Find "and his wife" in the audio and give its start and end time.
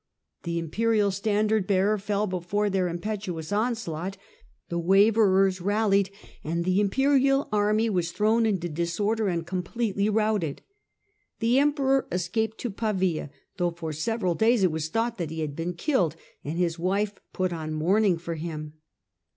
16.43-17.13